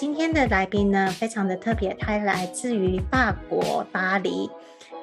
[0.00, 4.48] 今天的来宾呢，非常的特别，他来自于法国巴黎。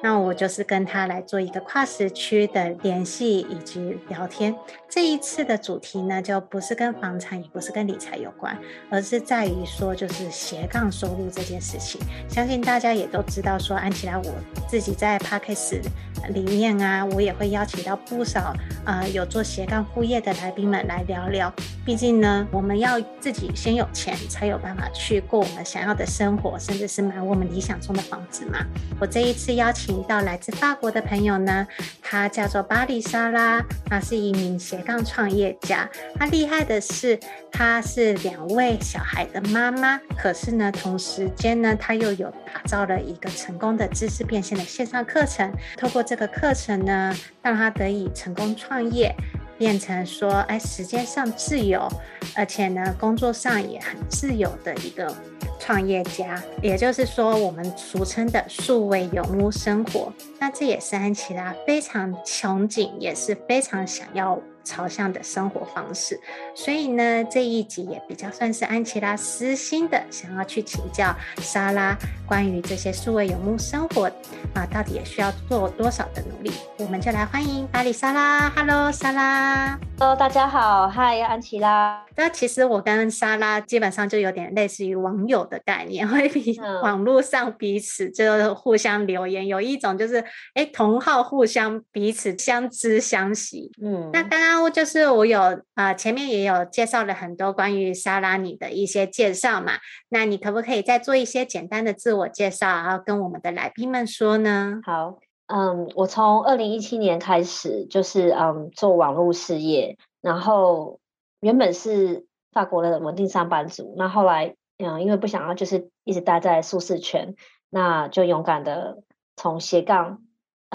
[0.02, 4.56] 那我就是跟他来做一个跨时区的联系以及聊天。
[4.88, 8.56] 这一次的主题呢，就不是跟房产，也不是跟理财有关，
[8.88, 12.00] 而是在于说，就是斜杠收入这件事情。
[12.26, 14.32] 相信大家也都知道，说安琪拉我
[14.66, 15.82] 自己在 Podcast
[16.30, 18.54] 里面啊，我也会邀请到不少
[18.86, 21.52] 呃有做斜杠副业的来宾们来聊聊。
[21.86, 28.58] 毕竟呢，我们要自己先有钱，才有办法去过我们想要的生活，甚至是买我们理想中的房子嘛。
[29.00, 29.86] 我这一次邀请。
[30.08, 31.66] 到来自法国的朋友呢，
[32.02, 35.88] 他叫做巴黎莎拉，他是一名斜杠创业家。
[36.16, 37.18] 他厉害的是，
[37.52, 45.52] 他是两位小孩的妈妈，可是呢，同时间呢，他又有打造了一个成功的知识变现的线上课程。
[45.76, 49.14] 透过这个课程呢，让他得以成功创业，
[49.58, 51.88] 变成说，哎，时间上自由，
[52.34, 55.14] 而且呢，工作上也很自由的一个。
[55.58, 66.20] 创业家，也就是说，我们俗称的数位游牧生活，那这也是安琪拉非常憧憬，也是非常想要朝向的生活方式。
[66.54, 74.06] 所以呢，这一集也比较算是安琪拉私心的，想要去请教莎拉关于这些数位游牧生活
[74.52, 76.50] 啊，到底也需要做多少的努力？
[76.78, 78.50] 我们就来欢迎巴里莎拉。
[78.50, 79.78] Hello，莎拉。
[79.98, 80.90] Hello，大家好。
[80.90, 82.04] Hi，安琪拉。
[82.16, 93.70] 那其实我跟莎拉基本上就有点类似于网友的概念， 会比网络上彼此就互相留言，有一种就是哎同好互相彼此相知相惜。
[93.82, 99.72] 嗯，那刚刚就是我有啊、呃、前面也有介绍了很多关于莎拉你的一些介绍嘛，
[100.08, 104.80] 那你可不可以再做一些简单的自我介绍，然后跟我们的来宾们说呢？
[104.84, 111.00] 好，嗯，我从二零一七年开始就是嗯做网络事业，然后。
[111.40, 117.34] 原本是法国的稳定上班族，那后来，嗯，因为不想要就是一直待在舒适圈，
[117.68, 119.02] 那就勇敢的
[119.36, 120.22] 从斜杠，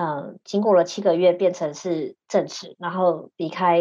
[0.02, 3.80] 嗯，经过了七个月变成是正职，然后离开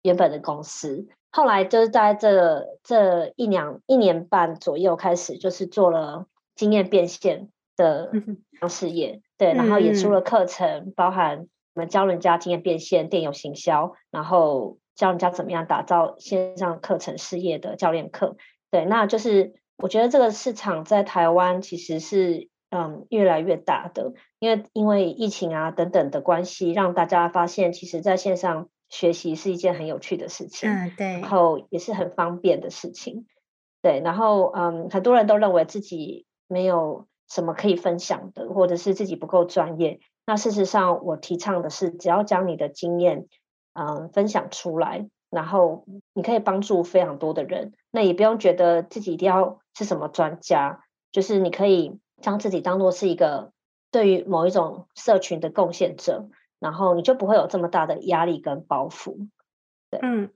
[0.00, 1.08] 原本的公司。
[1.30, 8.10] 后来就是在这这一两一年半左右开始，就是做了经验变现的
[8.68, 14.78] 事业，对，然后也出了课程，包含我们教人家经验变现、电邮行销，然后。
[14.96, 18.38] 教人家怎么样打造线上课程事业的教练课，
[18.70, 33.26] 对，那就是我觉得这个市场在台湾其实是嗯越来越大的，因为因为疫情啊等等的关系，让大家发现其实在线上学习是一件很有趣的事情，嗯，对，然后也是很方便的事情，
[33.80, 43.26] 对，然后嗯很多人都认为自己没有什么可以分享的，或者是自己不够专业，那事实上我提倡的是，只要将你的经验。
[43.78, 47.74] 嗯，分享出来，然后你可以帮助非常多的人。
[47.90, 50.80] 那也不用觉得自己一定要是什么专家，
[51.12, 53.52] 就是你可以将自己当做是一个
[53.90, 56.28] 对于某一种社群的贡献者，
[56.58, 59.28] 然后你就不会有这么大的压力跟包袱。
[59.90, 60.30] 对，嗯。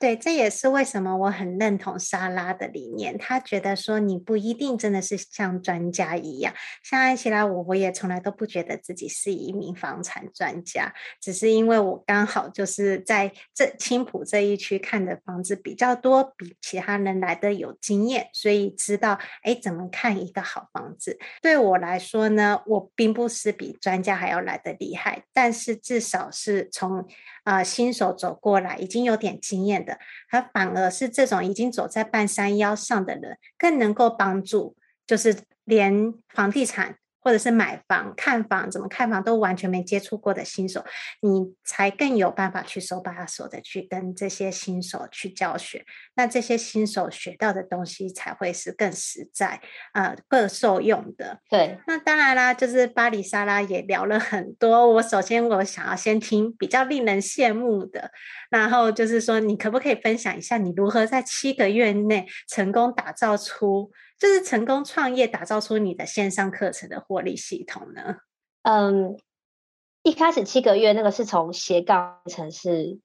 [0.00, 3.18] 对，这也是为什么我很认同莎拉的理念。
[3.18, 21.18] 他觉得说你不一定真的是像专家一样，像安琪拉我，我也从来都不觉得自己是一名房产专家，只是因为我刚好就是在这青浦这一区看的房子比较多，比其他人来的有经验，所以知道哎怎么看一个好房子。
[21.42, 27.06] 对我来说呢，我并不是比专家还要来的厉害，但是至少是从、
[27.44, 36.99] 啊，新手走过来已经有点经验的，他反而是这种已经走在半山腰上的人，更能够帮助，就是连房地产。
[37.20, 40.84] 或者是买房、看房，怎么看房都完全没接触过的新手，
[41.20, 45.84] 你才更有办法去手把手的去跟这些新手去教学。
[46.14, 49.60] 那这些新手学到的东西才会是更实在
[49.92, 51.40] 啊，更、呃、受用的。
[51.48, 54.90] 对，那当然啦，就是巴黎莎拉也聊了很多。
[54.94, 58.10] 我首先我想要先听比较令人羡慕的，
[58.50, 63.90] 然后就是说，你可不可以分享一下你如何在七个月内成功打造出？
[64.20, 68.16] 就是成功创业，打造出你的线上课程的获利系统呢？
[68.62, 69.16] 嗯，
[70.02, 73.00] 一开始七个月那个是从斜杠成是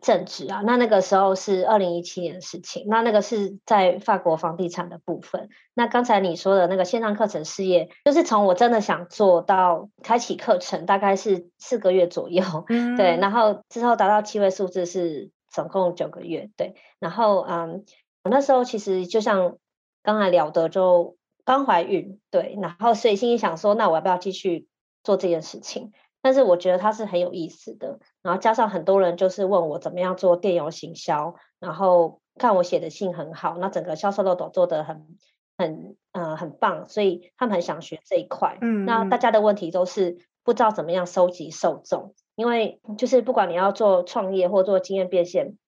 [0.00, 0.62] 正职啊。
[0.64, 5.50] 那那个时候是二零一七年的事情，那那个是在法国房地产的部分。
[5.74, 13.18] 那刚才你说的那个线上课程事业，就是从我真的想做到开启课程，大概是四个月左右，嗯、对。
[13.18, 16.74] 然后之后达到七位数字是总共九个月，对。
[16.98, 17.84] 然后嗯，
[18.22, 19.58] 我那时候其实就像
[20.04, 22.56] 刚才聊的，就刚怀孕，对。
[22.62, 24.68] 然后所以心里想说，那我要不要继续
[25.02, 25.92] 做这件事情？
[26.22, 35.18] 但是我觉得它是很有意思的，然后加上很多人就是问我怎么样做电邮行销，然后看我写的信很好，那整个销售漏斗做得很
[35.58, 38.56] 很呃很棒，所以他们很想学这一块。
[38.62, 45.58] 嗯，那大家的问题都是不知道怎么样收集受众，因为就是不管你要做创业或做经验变现，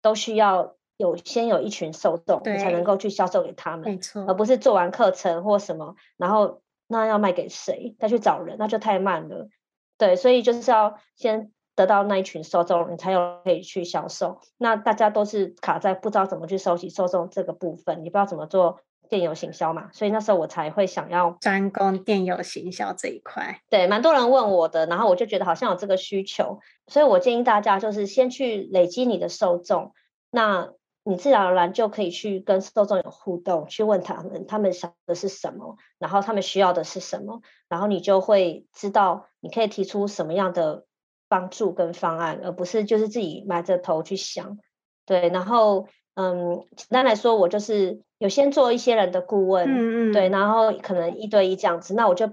[0.00, 9.48] 都需要有先有一群受众，你才能够去销售给他们，没错，而不是做完课程或什么，然后那要卖给谁再去找人，那就太慢了。
[9.96, 14.40] 对，所以就是要先得到那一群受众，你才有可以去销售。
[14.58, 19.90] 那大家都是卡在不知道怎么去收集受众这个部分，你不知道怎么做电邮行销嘛？
[19.92, 23.60] 所以那时候我才会想要专攻电邮行销这一块。
[23.70, 26.58] 对，蛮多人问我的，然后我就觉得好像有这个需求，
[26.88, 29.92] 所以我建议大家就是先去累积你的受众。
[30.30, 30.72] 那
[31.08, 37.40] 你自然而然就可以去跟受众有互动，去问他们他们想的是什么，然后他们需要的是什么，
[37.70, 40.84] 然后你就会知道你可以提出什么样的
[41.28, 44.58] 帮助跟方案，而不是就是自己埋着头去想。
[45.06, 52.30] 对，然后嗯，简单来说，我就是有先做一些人的顾问，嗯嗯，对，然后可能一对一这样子，那我就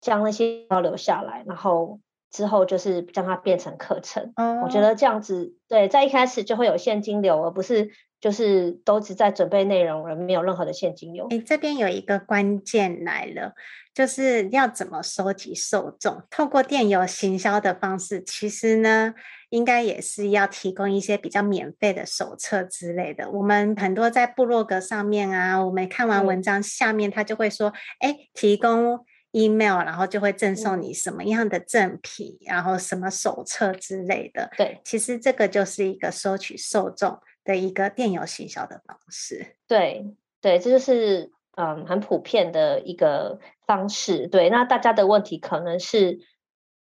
[0.00, 2.00] 将那些要留下来，然后。
[2.34, 4.64] 之后就是将它变成课程，oh.
[4.64, 7.92] 我觉得这样子对，在一开始就会有现金流，而不是
[8.24, 11.26] 就是都只在准备内容而没有任何的现金流。
[11.28, 13.52] 哎，这边有一个关键来了，
[13.92, 16.22] 就是要怎么收集受众？
[16.30, 19.12] 透过电邮行销的方式，其实呢，
[19.50, 23.30] 应该也是要提供一些比较免费的手册之类的。
[23.30, 29.04] 我们很多在部落格上面啊，我们看完文章下面，他就会说，哎、嗯，提供。
[29.36, 34.48] email，然后就会赠送你什么样的赠品，嗯，然后什么手册之类的。
[34.56, 39.56] 对，其实这个就是一个收取受众的一个电邮行销的方式。
[39.68, 44.26] 对，对，这就是嗯很普遍的一个方式。
[44.28, 46.20] 对，那大家的问题可能是，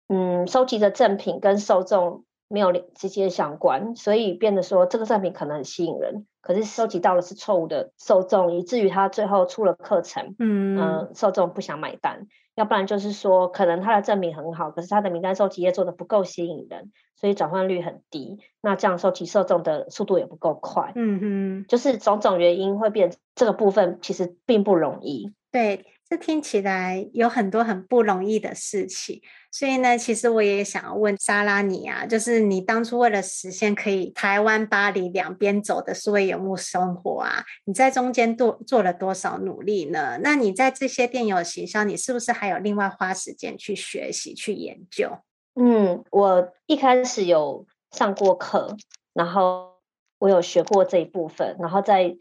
[0.09, 12.27] 嗯，收集的赠品跟受众没有直接相关，所以变得说这个赠品可能很吸引人，可是收集到的是错误的受众，以至于他最后出了课程，嗯，呃，受众不想买单。
[12.61, 18.39] 要不然就是说，可能他的证明很好，可是他的名单收集页做的不够吸引人，所以转换率很低。
[18.61, 20.93] 那这样收集受众的速度也不够快。
[20.95, 25.33] 嗯哼，就是种种原因会变，这个部分其实并不容易。
[25.51, 29.23] 对，这听起来有很多很不容易的事情。
[29.53, 40.19] 所以呢，其实我也想要问莎拉你啊，就是你当初为了实现可以台湾巴黎两边走的数位游牧生活啊，你在中间做做了多少努力呢？
[40.23, 45.19] 那你在这些电邮行销，你是不是还有另外花时间去学习、去研究？
[45.55, 48.77] 嗯，我一开始有上过课，
[49.15, 49.75] 然后
[50.19, 52.17] 我有学过这一部分，然后在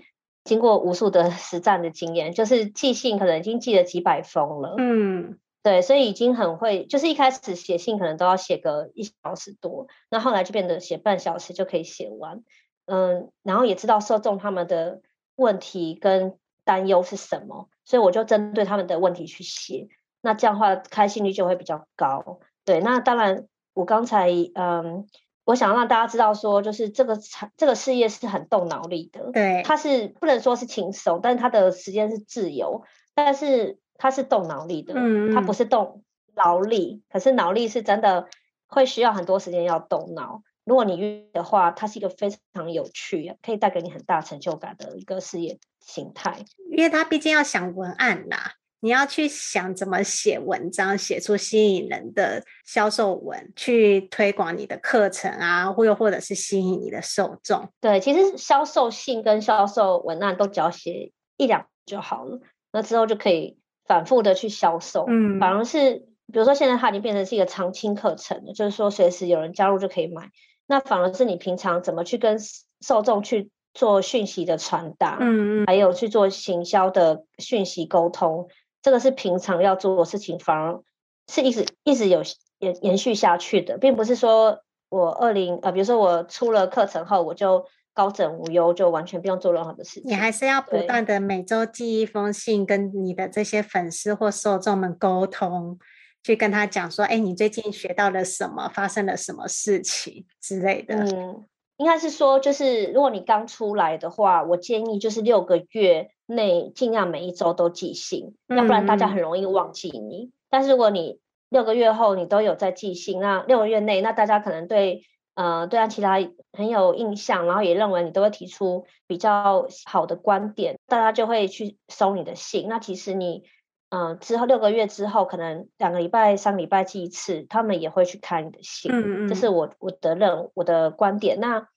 [0.50, 4.76] 经过无数的实战的经验，就是寄信可能已经寄了几百封了。
[4.78, 5.38] 嗯。
[5.62, 12.44] 对，所以已经很会，就是一开始写信可能都要写个一小时多，那后来就变得写半小时就可以写完，
[12.86, 15.02] 嗯，然后也知道受众他们的
[15.36, 19.90] 问题跟担忧是什么，所以我就针对他们的问题去写，
[20.22, 22.40] 那这样的话开信率就会比较高。
[22.64, 25.08] 对，那当然我刚才嗯，
[25.50, 33.78] 我想让大家知道说，就是这个产这个事业是很动脑力的，对，它是不能说是轻松，但是它的时间是自由，但是。
[34.02, 38.30] 它是动脑力的，嗯，它不是动劳力，可是脑力是真的
[38.66, 40.42] 会需要很多时间要动脑。
[40.64, 46.46] 如果你愿意的话，它是一个非常有趣，可以带给你很大成就感的一个事业形态。
[46.72, 57.70] 因为它毕竟要想文案啦，你要去想怎么写文章，写出吸引人的销售文，去推广你的课程啊，或又或者是吸引你的受众。
[57.82, 62.40] 对，其实销售信跟销售文案都只要写一两就好了，
[62.72, 63.58] 那之后就可以。
[63.86, 70.30] 反复的去销售，嗯，反而是比如说现在它已经变成是一个常青课程了，就是说随时有人加入就可以买。
[70.68, 72.38] 那反而是你平常怎么去跟
[72.82, 78.48] 受众去做讯息的传达，嗯嗯，还有去做行销的讯息沟通，
[78.82, 80.82] 这个是平常要做的事情，反而
[81.28, 82.24] 是一直一直有
[82.60, 87.66] 延延续下去的，并不是说我二零呃，比如说我出了课程后我就。
[87.92, 90.10] 高枕无忧，就完全不用做任何的事情。
[90.10, 95.78] 你还是要不断的每周寄一封信，跟你的这些粉丝或受众们沟通，
[96.24, 98.70] 去跟他讲说：“哎，你最近学到了什么？
[98.70, 101.46] 发生了什么事情之类的。”嗯，
[101.76, 110.32] 应该是说，就是如果你刚出来的话，我建议就是六个月内尽量每一周都寄信，嗯、要不然大家很容易忘记你。
[110.50, 111.20] 但是如果你
[111.50, 115.04] 六个月后你都有在寄信，那六个月内，那大家可能对
[115.36, 116.18] 呃对安琪拉
[116.54, 122.68] 很有印象，然后也认为你都会提出比较好的观点，大家就会去收你的信。
[122.70, 123.44] 那其实你。
[123.92, 128.92] 嗯、呃，之后六个月之后，可能两个礼拜、三个礼拜寄一次，他们也会去看你的信。
[128.94, 131.40] 嗯嗯，这是我我的认我的观点。
[131.40, 131.68] 那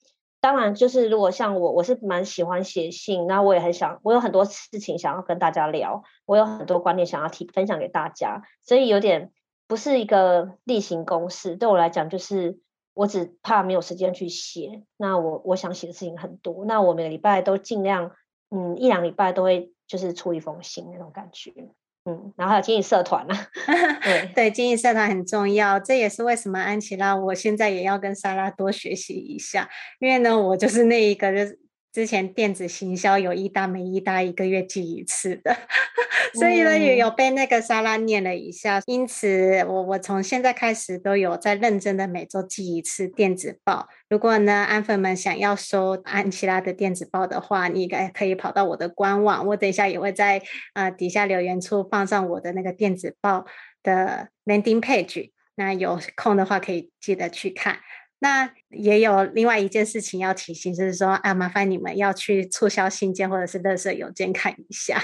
[0.43, 9.31] 当然，就是如果像我，我是蛮喜欢写信，那我也很想，我有很多事情想要跟大家聊，我有很多观点想要提分享给大家，所以有点
[9.69, 11.55] 不是一个例行公事。
[11.55, 12.59] 对我来讲，就是
[12.93, 14.83] 我只怕没有时间去写。
[14.97, 18.11] 那我我想写的事情很多，那我每个礼拜都尽量，
[18.51, 21.53] 嗯，一两礼拜都会就是出一封信那种感觉。
[22.05, 23.49] 嗯，然后还有经营社团啊，
[24.03, 29.69] 对对，经营社团很重要，这也是为什么安琪拉，我现在也要跟莎拉多学习一下，
[30.01, 31.62] 因为呢，我就是那一个就是。
[31.93, 35.55] 之前电子行销有一搭没一搭，一个月寄一次的，
[36.33, 38.79] 所以呢也有被那个莎拉念了一下。
[38.79, 43.89] 嗯、因此我，我我从现在开始都有在认真的每周寄一次电子报。
[44.09, 50.41] 如果呢安粉们想要收安琪拉的电子报的话，你可可以跑到我的官网，我等一下也会在
[50.73, 53.45] 呃底下留言处放上我的那个电子报
[53.83, 55.31] 的 landing page。
[55.55, 57.81] 那有空的话可以记得去看。
[58.23, 65.03] 那也有另外一件事情要提醒，就是说啊，麻烦你们要去促销信件或者是垃圾邮件看一下，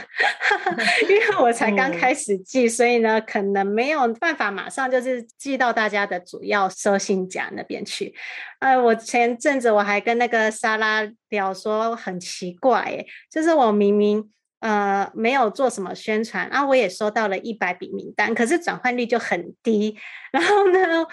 [1.02, 8.14] 因为我才刚开始寄，嗯、所以呢，可能没有办法马上就是寄到大家的主要收信夹那边去。
[8.60, 19.98] 呃，我前阵子我还跟那个莎拉聊说，很奇怪，哎，就是我明明呃没有做什么宣传，啊，我也收到了一百笔名单，可是转换率就很低，
[20.30, 21.04] 然后呢，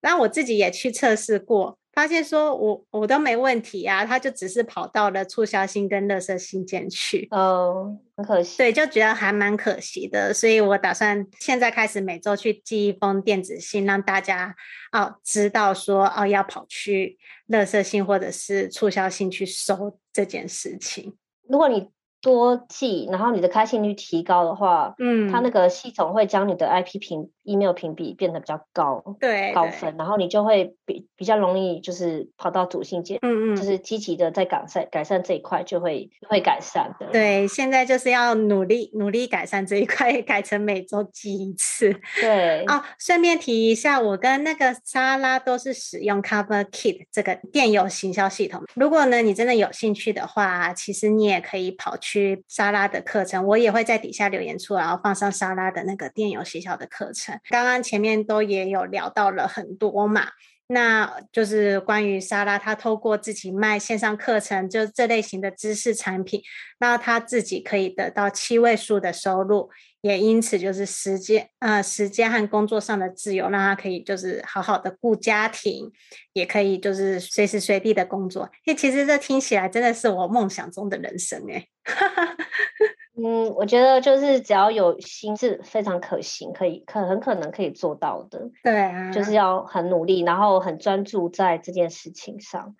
[0.00, 14.54] 然后我自己也去测试过，发现说我我都没问题啊，他就只是跑到了促销信跟垃圾信件去，哦，很可惜，对，就觉得还蛮可惜的，所以我打算现在开始每周去寄一封电子信，让大家
[14.92, 21.16] 哦知道说哦要跑去垃圾信或者是促销信去收这件事情。
[21.48, 21.88] 如果你
[22.20, 27.30] 多寄，然后你的开信率提高的话，嗯，它那个系统会将你的 IP 屏。
[27.46, 37.06] Email 评比变得比较高，对，高分，然后你就会比比较容易就是跑到主信件，嗯嗯，就是积极的在改善改善这一块就会会改善的。
[37.12, 41.94] 对，现在就是要努力努力改善这一块， 改成每周寄一次。
[42.20, 48.62] 对，哦，顺便提一下，我跟那个莎拉都是使用 CoverKit 这个电邮行销系统。
[48.74, 57.35] 如果呢你真的有兴趣的话，其实你也可以跑去莎拉的课程，我也会在底下留言处，然后放上莎拉的那个电邮行销的课程。
[57.48, 60.28] 刚刚前面都也有聊到了很多嘛，
[60.68, 66.42] 那就是关于莎拉，她透过自己卖线上课程，就这类型的知识产品，
[66.80, 75.92] 那她自己可以得到七位数的收入，也因此就是时间，呃，时间和工作上的自由，让她可以就是好好的顾家庭，
[76.32, 78.50] 也可以就是随时随地的工作。
[78.66, 81.68] 诶，其实这听起来真的是我梦想中的人生诶。
[83.18, 88.50] 嗯，我觉得就是只要有心是非常可行，可以可很可能可以做到的。
[88.62, 92.76] 对啊，就是要很努力，然后很专注在这件事情上。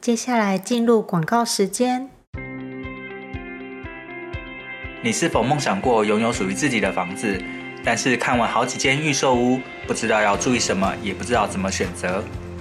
[0.00, 2.10] 接下来进入广告时间。
[5.02, 7.40] 你是否梦想过拥有属于自己的房子，
[7.82, 12.22] 但是看完好几间预售屋，不知道要注意什么，也不知道怎么选择？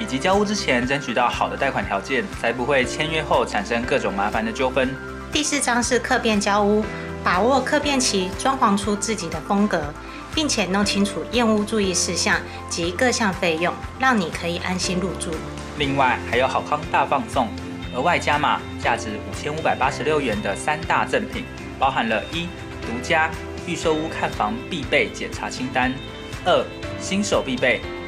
[0.00, 4.88] 以及交屋之前争取到好的贷款条件，才不会签约后产生各种麻烦的纠纷。
[5.30, 6.82] 第四章是客变交屋，
[7.22, 9.92] 把握客变期，装潢出自己的风格，
[10.34, 12.40] 并且弄清楚验屋注意事项
[12.70, 15.30] 及各项费用，让你可以安心入住。
[15.76, 17.46] 另外还有好康大放送，
[17.94, 21.44] 额外加码价值五千五百八十六元的三大赠品，
[21.78, 22.48] 包含了一
[22.80, 23.30] 独家
[23.66, 25.92] 预售屋看房必备检查清单，
[26.46, 26.64] 二
[26.98, 27.82] 新手必备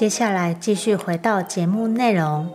[0.00, 2.50] 接下来继续回到节目内容。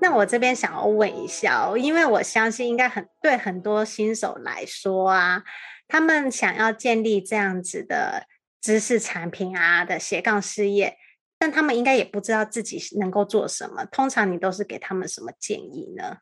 [0.00, 5.44] 那我这边想要问一下，因为我相信应该很对很多新手来说啊，
[5.86, 8.26] 他们想要建立这样子的
[8.60, 10.96] 知识产品啊的斜杠事业，
[11.38, 13.84] 但他们应该也不知道自己能够做什么。
[13.84, 16.16] 通常你都是给他们什么建议呢？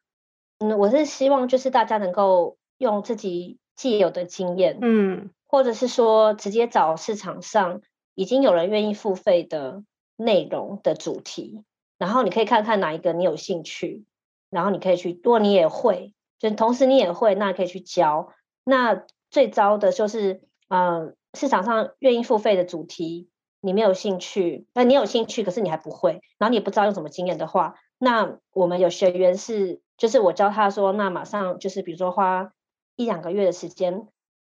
[0.58, 7.80] 嗯，我是希望就是大家能够用自己既有的经验，嗯，或者是说直接找市场上
[8.14, 9.82] 已经有人愿意付费的
[10.24, 11.64] 内容的主题。
[11.98, 14.04] 然后你可以看看哪一个你有兴趣，
[14.50, 15.20] 然后你可以去。
[15.22, 18.32] 如果你也会，就同时你也会，那可以去教。
[18.64, 23.28] 那最糟的就是，呃，市场上愿意付费的主题
[23.60, 32.52] 你没有兴趣，那你有兴趣，可是你还不会，然后你也不知道用什么经验的话，那我们有学员是，就是我教他说，那马上就是比如说花
[32.96, 34.08] 一两个月的时间，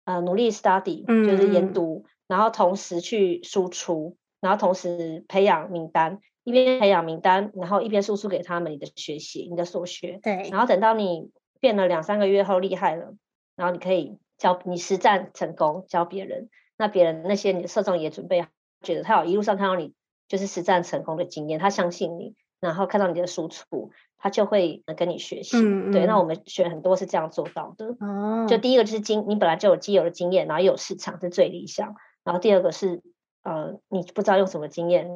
[0.07, 6.21] 呃，努力 study，就是研读，嗯、然后同时去输出，然后同时培养名单。
[6.47, 10.21] 一边培养名单，然后一边输出给他们你的学习、你的所学。
[10.23, 10.51] 对。
[10.51, 13.15] 然后等到你变了两三个月后厉害了，
[13.57, 16.51] 然后你可以教你实战成功，教别人。
[16.77, 18.49] 那别人那些你的受众也准备好，
[18.83, 19.95] 觉得他有一路上看到你
[20.29, 25.57] 就是实战成功的经验，他相信你，然后看到你的输出，他就会跟你学习。
[25.57, 25.93] 嗯嗯。
[25.93, 27.97] 对，那我们学很多是这样做到的。
[28.01, 28.45] 哦。
[28.47, 31.95] 就第一个就是经，你本来就有既有的经验，然后又有市场是最理想。
[32.23, 33.03] 然后第二个是，
[33.45, 35.09] 呃，你不知道用什么经验。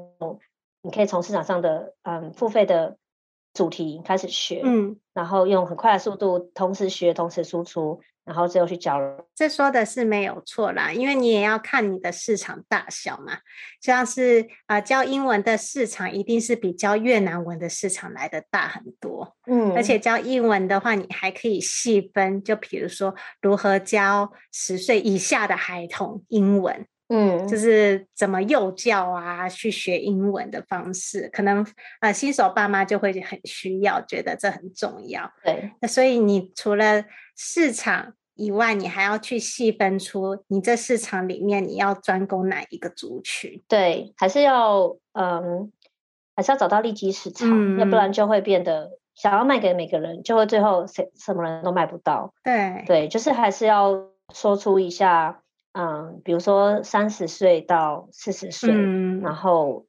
[0.80, 2.96] 你可以从市场上的嗯付费的
[3.52, 9.24] 主题开始学，嗯，然后用很快的速度同时学，同时输出，然后最后去教人。
[9.34, 13.38] 这说的是没有错啦，因为你也要看你的市场大小嘛。
[13.80, 26.86] 像是啊、呃，教英文的市场一定是比教越南文的市场来的大很多，嗯，而且教英文的话，你还可以细分，就比如说如何教十岁以下的孩童英文。
[27.08, 31.66] 嗯，就是怎么幼教啊，去学英文的方式，可能
[32.00, 35.32] 呃新手爸妈就会很需要，觉得这很重要。
[35.42, 43.62] 对，那所以你除了市场以外，你还要去细分出你这市场里面你要专攻哪一个族群。
[43.66, 45.72] 对，还是要嗯，
[46.36, 52.34] 还是要找到利基市场，嗯，要不然就会变得想要卖给每个人，就会最后谁什么人都卖不到。
[52.44, 55.40] 对，对，就是还是要说出一下。
[55.72, 59.86] 嗯，比如说三十岁到四十岁，嗯，然后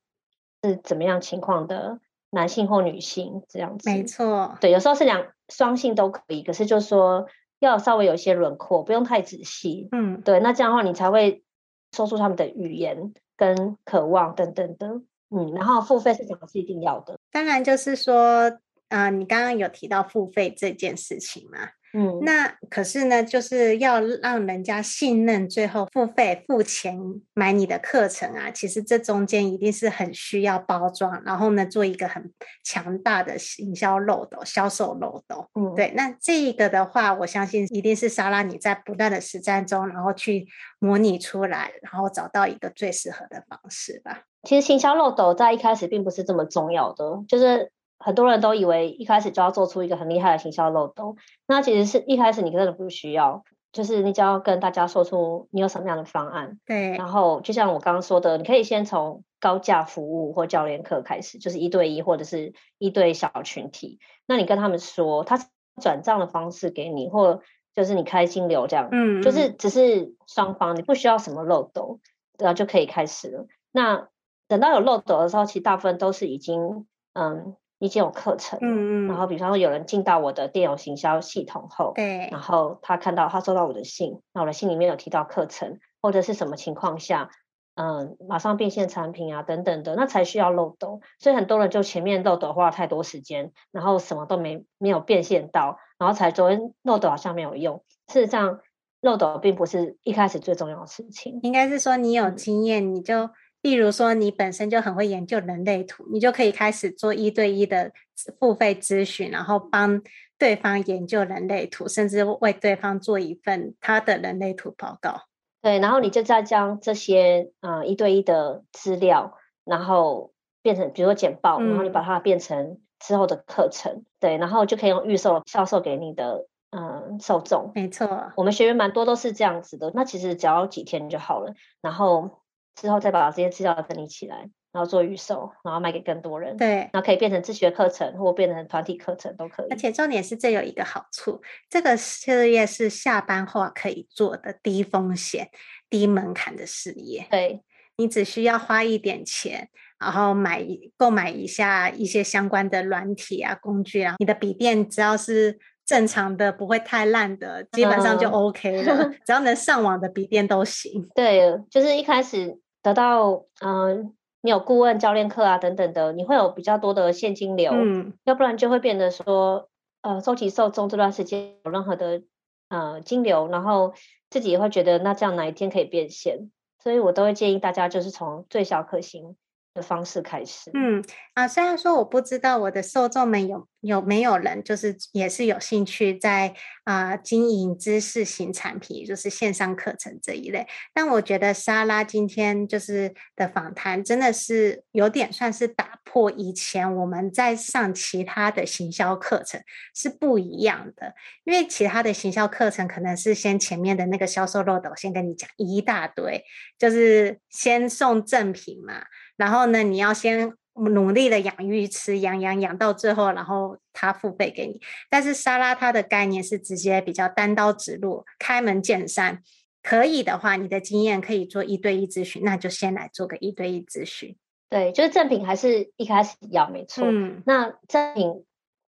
[0.63, 3.89] 是怎么样情况的男性或女性这样子？
[3.89, 7.27] 没错，对，有时候是两双性都可以，可是就是说
[7.59, 9.87] 要稍微有一些轮廓，不用太仔细。
[9.91, 11.43] 嗯，对，那这样的话你才会
[11.91, 15.01] 说出他们的语言跟渴望等等的。
[15.31, 17.17] 嗯，然后付费是什么是一定要的？
[17.31, 21.59] 当然就是说，呃，你刚刚有提到付费这件事情嘛。
[21.93, 26.99] 嗯，那可是呢，就是要让人家信任，最后付费付钱
[27.33, 28.51] 买你的课程啊。
[28.51, 32.31] 其实这中间一定是很需要包装，然后呢，做一个很
[32.63, 35.49] 强大的营销漏斗、销售漏斗。
[35.55, 35.91] 嗯，对。
[35.95, 40.47] 那这一个的话，我相信一定是莎拉你在不断的实战中，然后去
[40.79, 44.23] 模拟出来，然后找到一个最适合的方式吧。
[44.43, 47.71] 其实行销漏斗在一开始并不是这么重要的，就是。
[47.99, 53.43] 很多人都以为一开始就要做出一个很厉害的行销漏洞，那其实是一开始你根本不需要。
[53.71, 63.99] 就是你只要跟大家说出你有什么样的方案，对，然后就像我刚刚说的，你可以先从高价服务或教练课开始，就是一对一或者是一对小群体。
[64.25, 65.37] 那你跟他们说，他
[65.79, 67.41] 转账的方式给你，或
[67.75, 71.99] 就是你开金流这样，嗯，就是只是双方，你不需要什么漏斗，
[72.39, 73.45] 然后就可以开始了。
[73.71, 74.07] 那
[74.47, 77.55] 等到有漏斗的时候，其实大部分都是已经嗯。
[77.79, 87.29] 已经有课程，嗯嗯，然后比方说有人进到我的电邮行销系统后，对，然后他看到他收到我的信，那我的信里面有提到课程或者是什么情况下，
[87.75, 90.99] 嗯，马上变现产品啊等等的，那才需要漏斗。
[91.19, 97.83] 所以很多人就前面漏斗花了太多时间，然后什么都没没有变现到，然后才昨天漏斗好像没有用。
[98.11, 98.59] 事实上，
[98.99, 103.29] 漏斗并不是一开始最重要的事情，应该是说你有经验，嗯、你就。
[103.61, 107.91] 例如说，你本身就很会研究人类图，你就可以开始做一对一的
[108.39, 110.01] 付费咨询，然后帮
[110.37, 115.23] 对方研究人类图，甚至为对方做一份他的人类图报告。
[115.61, 119.33] 对，然后你就再将这些呃一对一的资料，
[119.65, 127.73] 然后变成比如说简报，然后你把它变成之后的课程，嗯、对，然后就可以用预售销售给你的嗯、呃、受众。
[127.75, 132.38] 没错，我们学员蛮多都是这样子的，那其实只要几天就好了，然后。
[132.75, 136.55] 之后再把这些资料整理起来，然后做预售，然后卖给更多人。
[136.57, 139.67] 对，然后可以变成自学课程，或变成团体课程都可以。
[139.69, 145.49] 而且重点是，这有一个好处，这个事业是下班后可以做的低风险、
[145.89, 147.27] 低门槛的事业。
[147.29, 147.61] 对，
[147.97, 159.03] 你只需要花一点钱，然后买购买一下一些相关的软体啊工具啊，你的笔电只要是正常的，不会太烂的，基本上就 OK 了。
[159.05, 161.09] 嗯、只要能上网的笔电都行。
[161.15, 162.59] 对，就是一开始。
[162.81, 169.67] 得到嗯、呃，你有顾问、教练课啊等等的，你会有比较多的现金流，嗯，要不然就会变得说，
[170.01, 172.21] 呃，收集受众这段时间有任何的
[172.69, 173.93] 呃金流，然后
[174.29, 176.49] 自己也会觉得那这样哪一天可以变现，
[176.81, 179.35] 所以我都会建议大家就是从最小可行
[179.79, 180.69] 的方式开始。
[180.73, 199.61] 嗯啊，虽然说我不知道我的受众们有有没有人，就是也是有兴趣在啊、呃、经营知识型产品，就是线上课程这一类，但我觉得莎拉今天就是的访谈真的是有点算是打破以前我们在上其他的行销课程
[199.95, 201.13] 是不一样的，
[201.45, 206.43] 因为其他的行销课程可能是先前面的那个销售漏斗先跟你讲一大堆，
[206.77, 209.05] 就是先送赠品嘛。
[209.39, 214.81] 然后呢，你要先努力的养鱼池，养养养到最后，然后他付费给你。
[215.09, 219.41] 但是沙拉它的概念是直接比较单刀直入，开门见山。
[219.81, 224.35] 可以的话，你的经验可以做一对一咨询，那就先来做个一对一咨询。
[224.69, 227.05] 对，就是赠品还是一开始要没错。
[227.07, 228.45] 嗯，那赠品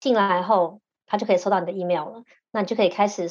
[0.01, 3.29] 进来后，他就可以收到你的 email 了，那你就可以开始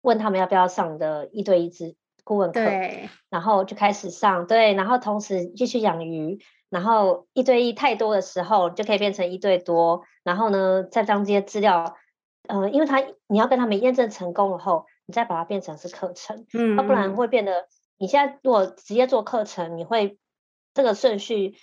[0.00, 1.94] 问他们要不要上你的一对一咨。
[2.24, 6.38] 顾问课，对，然后就开始上，对，然后同时继续养鱼，
[6.70, 11.96] 然后一对一太多的时候，就可以变成一对多，然后呢，再将这些资料，
[12.48, 17.66] 呃，因为他你要跟他们验证成功了后，你再把它变成是课程，嗯，要不然会变得，
[17.98, 20.18] 你现在如果直接做课程，你会
[20.74, 21.56] 这个顺序，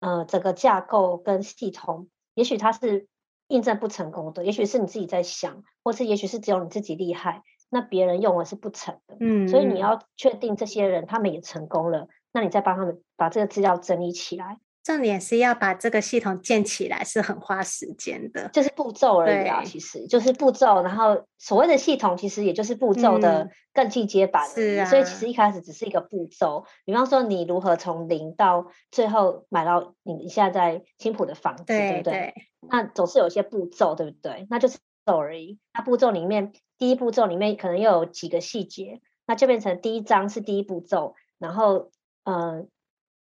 [0.00, 3.08] 呃，整个架构跟系统，也许它是
[3.48, 7.42] 印证不成功的，也许是你自己在想，或是也许是只有你自己厉害。
[7.72, 14.58] 那别人用了是不成的，嗯，所以你要确定这些人他们也成功了，那你再帮他们把这个资料整理起来。
[14.84, 20.82] 重点是要把这个系统建起来，是很花时间的，就是步骤而已啊，其实就是步骤。
[20.82, 24.84] 然后所谓的系统，其实也就是步骤的更进阶版，嗯，是啊。
[24.84, 32.12] 所以其实一开始只是一个步骤，比方说你如何从零到最后买到你现在在青浦的房子，对，对不对？
[32.12, 32.34] 对。
[32.68, 34.48] 那总是有一些步骤，对不对？
[34.50, 35.58] 那就是而已。
[35.74, 36.52] 那步骤里面。
[36.78, 41.92] 第一步骤里面可能又有几个细节，那就变成第一章是第一步骤，然后
[42.24, 42.66] 呃，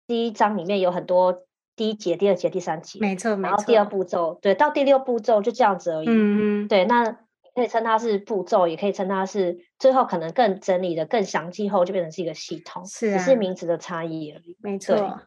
[0.07, 1.45] 第一章里面有很多
[1.77, 3.51] 第一节、第二节、第三节，没错，没错。
[3.51, 6.07] 然后第二步骤，对，到第六步骤就这样子而已。
[6.09, 7.19] 嗯嗯，对，那。
[7.55, 14.57] 可以称它是步骤，也可以称它是最后可能更整理的更详细后就变成是一个系统，是啊，只是名词的差异而已。
[14.63, 15.21] 没错，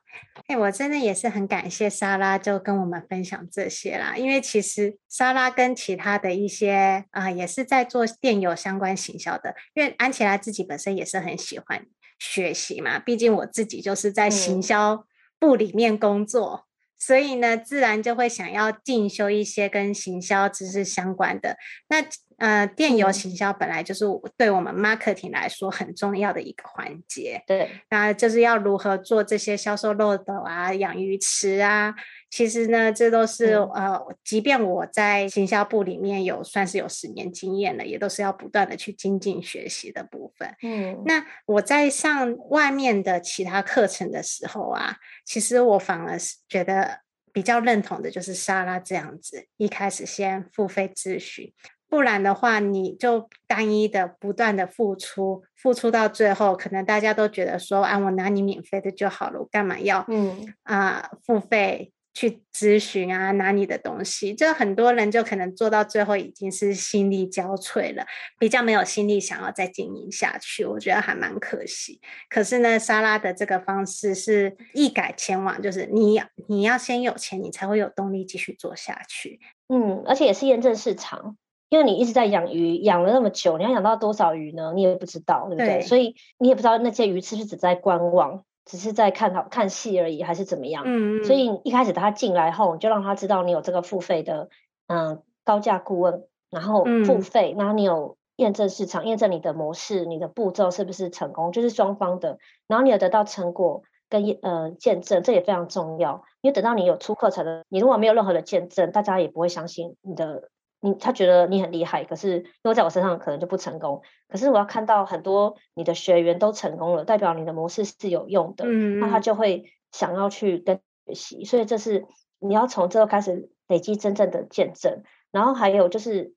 [0.47, 4.15] 哎，我真的也是很感谢莎拉，就跟我们分享这些啦。
[4.17, 9.55] 因为其实莎拉跟其他的一些啊、呃，也是在做电邮相关行销的。
[9.73, 11.85] 因为安琪拉自己本身也是很喜欢
[12.17, 15.05] 学习嘛，毕竟我自己就是在行销
[15.37, 16.63] 部里面工作。
[16.63, 21.57] 嗯所以呢，自然就会想要进修一些跟行销知识相关的。
[21.89, 22.01] 那
[22.37, 24.05] 呃，电邮行销本来就是
[24.37, 27.43] 对我们 marketing 来说很重要的一个环节。
[27.47, 31.95] 对，那就是要如何做这些销售漏斗啊、养鱼池啊。
[32.29, 40.53] 其实呢，这都是、嗯、呃，即便我在行销部里面有算是有十年经验了，也都是要不断的去精进学习的部分。
[40.61, 46.99] 嗯，那我在上外面的其他课程的时候啊，其实我反而是觉得。
[47.35, 51.51] 比较认同的就是莎拉这样子，一开始先付费咨询，
[51.89, 61.91] 不然的话你就单一的不断的付出，付出到最后，可能大家都觉得说，啊，我拿你免费的就好了，我干嘛要嗯啊、呃、付费？
[62.17, 68.05] 去咨询啊，拿你的东西，这很多人就可能做到最后已经是心力交瘁了，
[68.39, 71.99] 比较没有心力想要再经营下去，我觉得还蛮可惜。
[72.29, 79.41] 可是呢，莎拉的这个方式是一改前往，就是你你要先有钱，你才会有动力继续做下去。
[79.67, 81.35] 嗯，而且也是验证市场，
[81.69, 84.71] 因为你一直在养鱼，养了那么久，你要养到多少鱼呢？
[84.73, 85.67] 你也不知道，对不对？
[85.79, 88.43] 对，所以你也不知道那些鱼是不是只在观望。
[88.67, 90.85] 只是在看好看戏而已，还是怎么样？
[90.87, 94.49] 嗯，所以一开始他进来后，你就让他知道你有这个付费的，
[94.87, 110.49] 嗯、呃，高价顾问，然后付费，嗯、然后你有验证市场，验证你的模式，你的步骤是不是成功，就是双方的，然后你有得到成果跟呃见证，这也非常重要，因为等到你有出课程的，你如果没有任何的见证，大家也不会相信你的。
[110.85, 114.03] 你他觉得你很厉害，可是因为在我身上可能就不成功。
[114.27, 121.43] 可是我要看到很多你的学员都成功了，代表你的模式是有用的，嗯，那他就会想要去跟学习。
[121.43, 122.05] 所以这是
[122.39, 125.03] 你要从这个开始累积真正的见证。
[125.31, 126.33] 然后还有就是，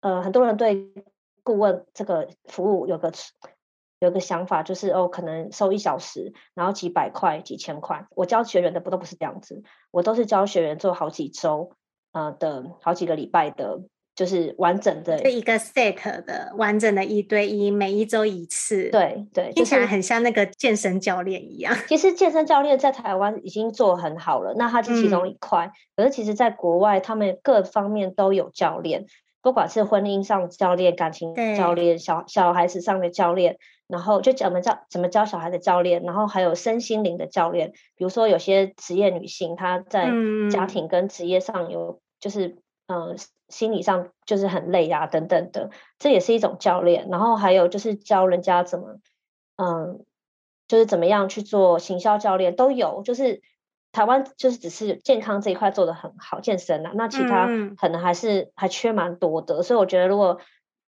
[0.00, 0.92] 呃，很多人对
[1.42, 3.12] 顾问这个服务有个
[3.98, 8.06] 有个想法，就是哦，可能收一小时，然后几百块、几千块。
[8.10, 11.72] 我教学员的不都不是这样子，我都是教学员做好几周，
[12.12, 13.80] 呃的好几个礼拜的。
[14.14, 18.90] 就是完整的，一个 set 的完整的一对一，每一周一次。
[18.90, 21.74] 对对，听起来很像那个健身教练一样。
[21.88, 25.66] 其实健身教练在台湾已经做很好了，那它是其中一块。
[25.66, 29.06] 嗯、可是其实，在国外，他们各方面都有教练，
[29.40, 33.56] 不管是婚姻上的教练、感情教练、小小孩子上的教练，
[33.88, 37.72] 然后就怎么教怎么教小孩的教练，然后还有身心灵的教练。
[37.96, 40.10] 比如说，有些职业女性，她在
[40.50, 42.58] 家庭跟职业上有就是。
[42.88, 43.16] 嗯、呃，
[43.52, 47.08] 心理上就是很累啊，等等的，这也是一种教练。
[47.10, 48.96] 然后还有就是教人家怎么，
[49.56, 50.04] 嗯，
[50.66, 53.02] 就是怎么样去做行销教练都有。
[53.04, 53.42] 就是
[53.92, 59.58] 台湾就是只是健康这一块做得很好，健身啊，那其他可能还是还缺蛮多的。
[59.58, 60.40] 嗯、所以我觉得如果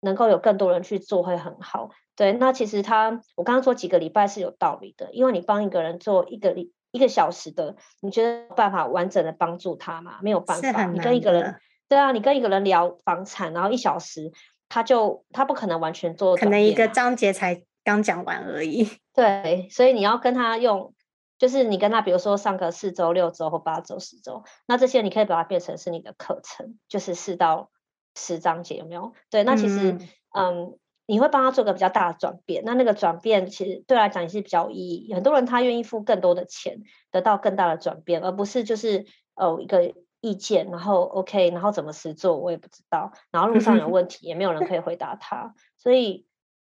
[0.00, 1.90] 能够有更多人去做会很好。
[2.14, 10.18] 对，那其实他我刚刚说几个礼拜是有道理的，因为你帮一个人做一个礼一个小时的，你觉得有办法完整的帮助他吗？
[10.20, 11.58] 没有办法，你跟一个人。
[11.90, 14.30] 对啊，你跟一个人聊房产，然后一小时，
[14.68, 18.88] 他就他不可能完全做，可能一个章节才刚讲完而已。
[19.12, 20.94] 对，所以你要跟他用，
[21.36, 27.70] 就是你跟他，比如说上个四周、六周或八周、十周，那这些你可以把它变成是你的课程，就是四到
[28.14, 29.12] 十章节，有没有？
[29.28, 35.12] 对，那其实，嗯，嗯，你会帮他做个比较大的转变，那那个转变其实对来讲也是比较有意义。
[35.12, 39.92] 很多人他愿意付更多的钱，得到更大的转变，而不是就是哦一个。
[40.20, 46.26] 意见，然后 OK，然后怎么实做我也不知道，然后路上有问题也没有人可以回答他，所以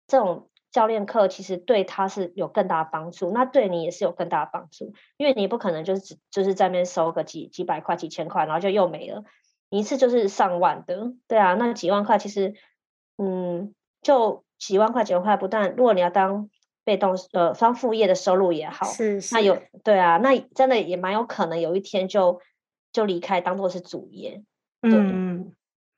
[0.06, 9.24] 这种教练课其实对他是有更大的帮助，那对你也是有更大的帮助，因为你不可能就是只就是在那边收个几几百块、几千块，然后就又没了，
[9.68, 12.54] 一次就是上万的，对啊，那几万块其实，
[13.18, 16.48] 嗯，就几万块几万块，不但如果你要当
[16.84, 22.40] 被动呃当副业的收入也好，是是，那有对啊，那真的也蛮有可能有一天就。
[22.92, 24.42] 就离开，当做是主业。
[24.82, 25.52] 对，嗯、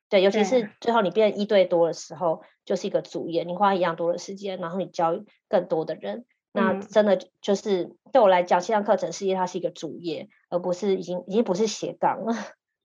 [0.09, 12.35] 对，尤其是最后你变一对多的时候，就是一个主业，你花一样多的时间，然后你教更多的人，那真的就是、嗯、对我来讲，线上课程事业它是一个主业，而不是已经已经不是斜杠了。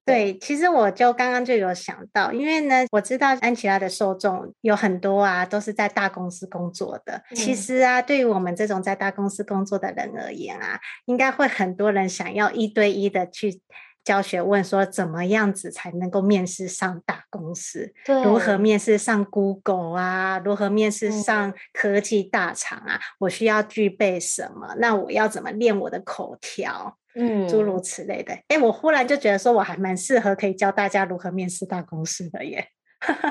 [0.06, 7.24] 对，其实我就刚刚就有想到，因为呢，我知道安琪拉的受众有很多啊，都是在大公司工作的。
[7.32, 13.60] 嗯、其实啊，对于我们这种在大公司工作的人而言啊，应该会很多人想要一对一的去。
[14.08, 17.94] 教学问说怎么样子才能够面试上大公司？
[18.06, 20.40] 对如何面试上 Google 啊？
[20.40, 22.96] 如何面试上科技大厂啊？
[22.96, 24.76] 嗯、我需要具备什么？
[24.80, 26.98] 那我要怎么练我的口条？
[27.16, 28.34] 嗯，诸如此类的。
[28.48, 32.70] 哎，我忽然就觉得说，我还蛮适合可以教大家如何面试大公司的耶。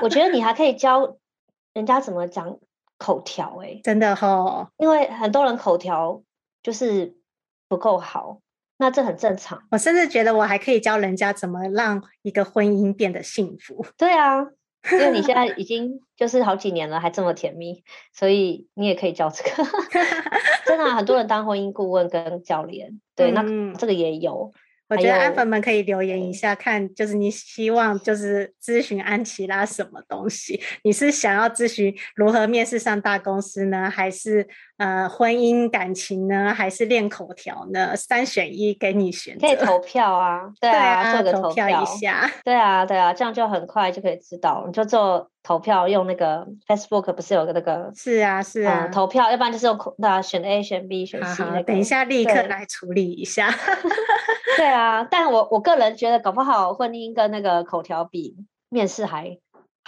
[0.03, 1.17] 我觉得你还 可以教
[1.73, 2.59] 人家怎么讲
[2.99, 6.21] 口条，哎，真的哈、哦，因为很多人口条
[6.61, 7.15] 就是
[7.67, 8.41] 不够好。
[8.77, 9.61] 那这很正常。
[9.71, 13.85] 我甚至觉得我还可以教人家怎么让一个婚姻变得幸福。
[13.97, 14.39] 对啊，
[14.91, 19.49] 因为你现在 已经就是好几年了，还这么甜蜜，所以你也可以教这个。
[20.65, 24.53] 真的、啊，很多人当婚姻顾问跟教练，对，嗯、那这个也有。
[24.89, 30.61] 我觉得安粉们可以留言一下，看就是你希望就是咨询安琪拉什么东西？
[30.83, 37.95] 你是想要咨询如何面试上大公司呢，还是呃婚姻感情呢，还是练口条呢？
[37.95, 45.29] 三选一给你选择，可以投票啊，对啊，做个投票一下，对啊，对啊，这样就很快就可以知道，你就做。
[45.43, 47.89] 投票用那个 Facebook 不是有个那个？
[47.95, 53.49] 是啊是啊、嗯，投票，要不然就是用那选 A 选 B 选 C、等一下立刻来处理一下。
[54.57, 58.35] 对啊，但我我个人觉得搞不好婚姻跟那个口条比
[58.67, 59.37] 面试还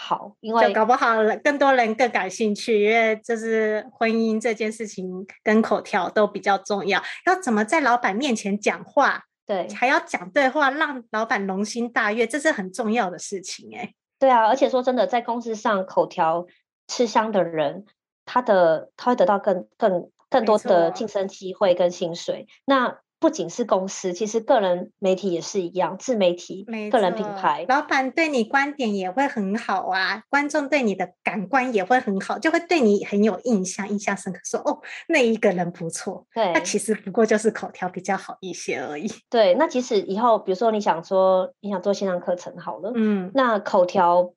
[0.02, 13.94] 好，因为搞不好更多人更感兴趣，因为就是婚姻这件事情跟口条都比较重要，要怎么在老板面前讲话，对，还要讲对话，让老板龙心大悦，这是很重要的事情哎、欸。
[14.18, 16.48] 对啊，而且说真的，在公司上口条
[16.88, 17.86] 吃香的人，
[18.26, 22.48] 他的他会得到更更更多的晋升机会跟薪水。
[22.64, 34.80] 那不仅是公司，其实个人媒体也是一样，自媒体、个人品牌，老板对你观点也会很好啊，观众对你的感官也会很好，就会对你很有印象，印象深刻，说哦，
[35.10, 36.26] 那一个人不错。
[36.34, 39.12] 对，那其实不过就是口条比较好一些而已。
[39.30, 44.34] 对，那即使以后，比如说你想说你想做线上课程好了，嗯，那口条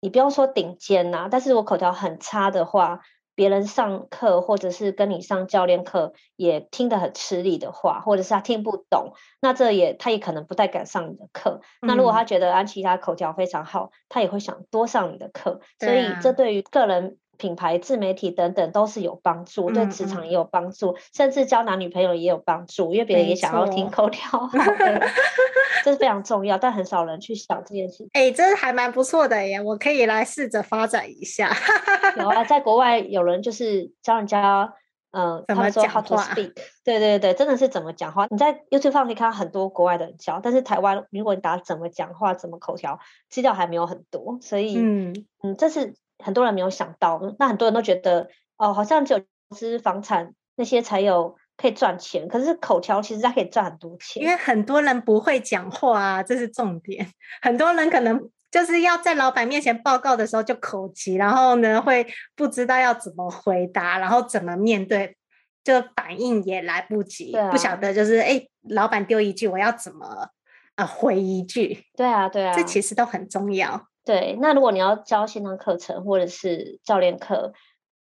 [0.00, 3.00] 你不用说顶尖呐、啊，但是我口条很差的话。
[3.38, 11.60] 别人上课，或者是跟你上教练课，也听得很吃力的话，或者是他听不懂，那这也他也可能不太敢上你的课。
[11.80, 15.60] 嗯、那如果他觉得安琪拉口条非常好，他也会想多上你的课。
[15.78, 24.50] 所以这对于个人品牌、自媒体等等都是有帮助，嗯、对职场也有帮助，嗯、甚至交男女朋友也有帮助，因为别人也想要听口条。
[25.84, 28.06] 这是非常重要，但很少人去想这件事。
[28.12, 31.50] 哎、欸，这还蛮不错的耶，我可以来试着发展一下。
[32.18, 34.74] 有啊，在国外有人就是教人家，
[35.12, 36.52] 嗯、呃，他们说 how to speak，
[36.84, 38.26] 对对对，真的是怎么讲话。
[38.28, 42.98] 你在 YouTube 上可以看到很多国外的人教，但是台湾如果你打怎么讲话、怎么口条，
[43.30, 47.20] 资料还没有很多，所以嗯嗯，这是很多人没有想到。
[47.38, 51.36] 那很多人都觉得哦，好像只有投资房产那些才有。
[51.60, 54.22] 可以赚钱，可是口条其实它可以赚很多钱。
[54.22, 57.04] 因为很多人不会讲话啊，这是重点。
[57.42, 65.16] 很多人可能就是要在老板面前报告的时候就口急，然后呢会不知道要怎么回答，然后怎么面对，
[65.64, 70.28] 就反应也来不及，啊、不晓得就是哎，老板丢一句，我要怎么
[70.76, 71.84] 啊回一句？
[71.96, 73.87] 对啊，对啊，这其实都很重要。
[74.08, 77.52] 对，那如果你要教线上课程或者是教练课。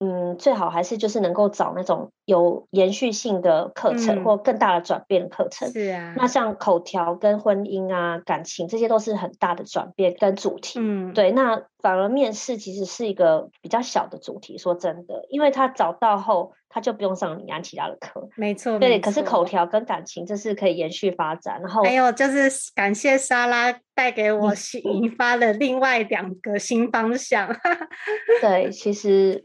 [0.04, 5.72] 嗯，最好还是就是能够找那种有延续性的课程，嗯、或更大的转变的课程。
[5.72, 10.80] 是啊，那像口条跟婚姻啊、感情这些都是很大的转变跟主题。
[10.80, 11.32] 嗯，对。
[11.32, 18.28] 那反而面试其实是一个比较小的主题，说真的，因为他找到后他就不用上你安琪拉的课。
[18.36, 19.00] 没错，对。
[19.00, 21.62] 可是口条跟感情这是可以延续发展。
[21.62, 27.48] 然后还有就是感谢莎拉带给我引发了另外两个新方向。
[28.42, 29.44] 对，其实。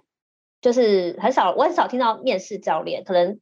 [0.60, 3.38] 就是很少，我很少听到面试教练，可能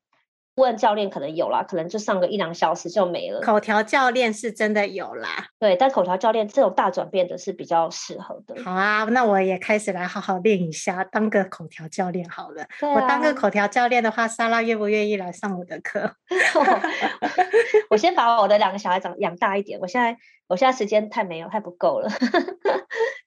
[0.56, 3.40] 问教练可能有啦，可能就上个一两小时就没了。
[3.40, 8.62] 口条教练是真的有啦，对，但口条教练这种大转变的是比较适合的。
[8.62, 12.62] 好啊，那我也开始来好好练一下，当个口条教练好了。
[12.62, 16.10] 啊、我当个口条教练的话，莎拉愿不愿意来上我的课？
[17.90, 20.16] 我先把我的两个小孩长养大一点，我现在。
[20.48, 22.08] 我现在时间太没有，太不够了。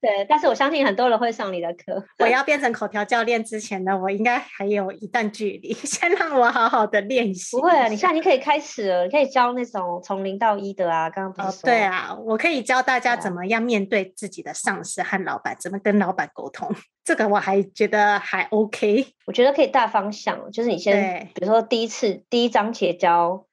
[0.01, 2.01] 对，但是我相信很多人会上你的课。
[2.19, 7.57] 我要变成口条教练之前呢，我应该还有一段距离， 先让我好好的练习。
[7.57, 11.09] 不会啊，你现在已经可以开始了，你可以教那种从零到一的啊。
[11.09, 16.73] 刚刚不是说、哦、对啊，我可以教大家怎么样面对自己的上司和老板，怎么跟老板沟通。
[17.03, 19.05] 这个我还觉得还 OK。
[19.25, 23.45] 我觉得可以大方向，就是你先，比如说第一次第一章节教。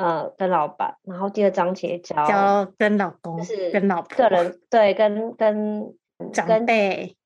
[0.00, 5.94] 呃，跟老板，然后第二章节教教跟老公，就是跟老婆，个人对，跟跟
[6.32, 7.16] 长辈，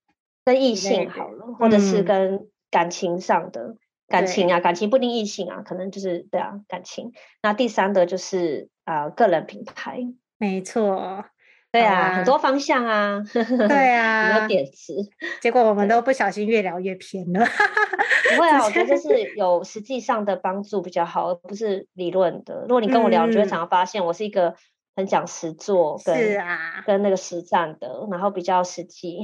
[0.45, 3.77] 跟异性好了，嗯、或者是跟感情上的
[4.09, 7.13] 感情啊，感情不一定异性啊，可能就是对啊，感情。
[7.43, 10.01] 那第三个就是啊、呃，个人品牌，
[10.39, 11.25] 没错。
[11.75, 14.95] 对啊，很多方向啊，对啊， 很多点子，
[15.41, 17.45] 结果我们都不小心越聊越偏了。
[18.31, 22.61] 不会啊，我觉得就是有实际上的帮助比较好，而不是理论的。
[22.63, 24.55] 如果你跟我聊，你就会常常发现我是一个
[24.95, 29.19] 很讲实作，是啊，跟那个实战的，然后比较实际。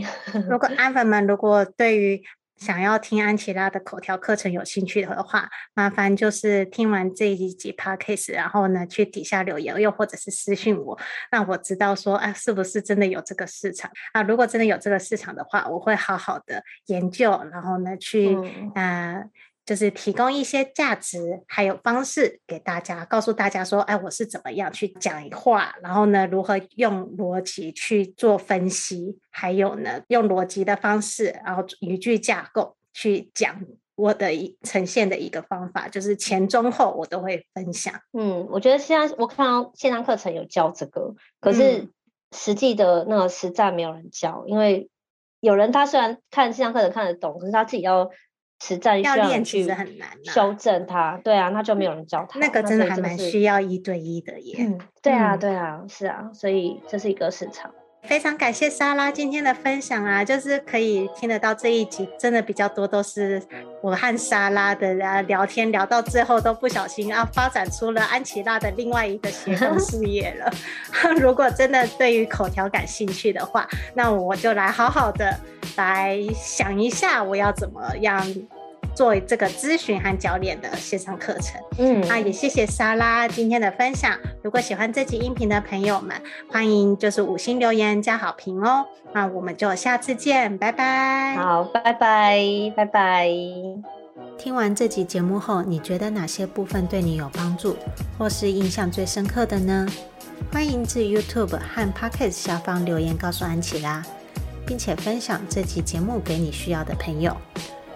[0.49, 2.23] 如果安粉们如果对于
[2.61, 10.99] 想要听安琪拉的口条课程有兴趣的话，麻烦就是听完这一集 podcast，然后呢去底下留言，又或者是私信我，
[11.31, 14.23] 让我知道说，啊，是不是真的有这个市场啊？
[14.23, 19.25] 如果真的有这个市场的话，我会好好的研究，然后呢去，嗯、呃，
[19.71, 29.21] 就是提供一些价值还有方式给大家，告诉大家说，哎，我是怎么样去讲话，然后呢如何用逻辑去做分析。
[29.31, 33.65] 还有呢，用逻辑的方式，然后语句架构去讲
[33.95, 37.95] 我的一呈现的一个方法，就是前中后我都会分享。
[38.13, 41.89] 嗯，我觉得现在我看到线上课程有教这个，可是
[42.37, 44.91] 实际的那个实战没有人教，嗯、因为
[45.39, 48.11] 有人他虽然看线上课程看得懂，可是他自己要
[48.61, 51.19] 实战需要练，其实很难修正他。
[51.25, 52.39] 对啊，那就没有人教他。
[52.39, 54.57] 那个真的还蛮需要一对一的耶。
[54.59, 57.71] 嗯，对啊，对啊，是啊，所以这是一个市场。
[58.03, 63.43] 非常感谢莎拉今天的分享啊，就是可以听得到这一集真的比较多都是
[63.83, 64.95] 我和莎拉的
[65.25, 70.51] 聊天，聊到最后都不小心啊发展出了安琪拉的另外一个斜杠事业了。
[71.21, 75.39] 如果真的对于口条感兴趣的话，那我就来好好的
[75.81, 78.25] 来想一下我要怎么样。
[78.93, 84.19] 做这个咨询和教练的线上课程，嗯，啊，也谢谢莎拉今天的分享。
[84.43, 86.21] 如果喜欢这集音频的朋友们，
[86.51, 88.85] 欢迎就是五星留言加好评哦。
[89.13, 91.37] 那我们就下次见，拜拜。
[91.37, 92.43] 好，拜拜，
[92.77, 93.29] 拜拜。
[94.37, 97.77] 听完这集节目后，你觉得哪些部分对你有帮助，
[98.19, 99.87] 或是印象最深刻的呢？
[100.53, 104.05] 欢迎至 YouTube 和 Pocket 下方留言告诉安琪拉，
[104.71, 107.37] 并且分享这期节目给你需要的朋友。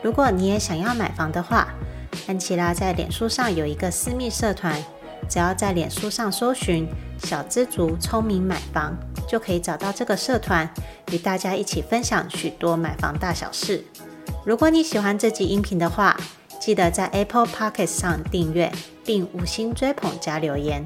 [0.02, 1.68] 如果你也想要买房的话，
[2.26, 4.82] 安琪拉在脸书上有一个私密社团，
[5.28, 6.88] 只要在脸书上搜寻
[7.22, 8.92] “小知足聪明买房”，
[9.30, 10.68] 就可以找到这个社团，
[11.12, 13.84] 与大家一起分享许多买房大小事。
[14.44, 16.18] 如果你喜欢这集音频的话，
[16.58, 18.72] 记得在 Apple Podcast 上订阅
[19.04, 20.84] 并五星追捧加留言，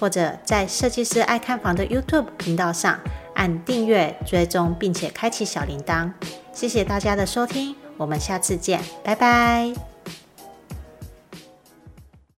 [0.00, 2.98] 或者在设计师爱看房的 YouTube 频道上
[3.34, 6.12] 按订阅追踪，并且开启小铃铛。
[6.52, 7.74] 谢谢大家的收听。
[7.96, 9.89] 我们下次见，拜拜。